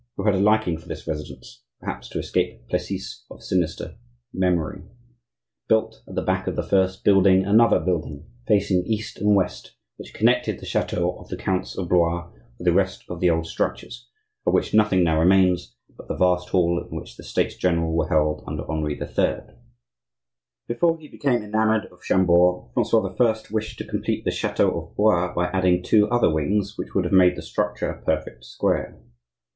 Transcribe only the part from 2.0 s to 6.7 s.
to escape Plessis of sinister memory), built at the back of the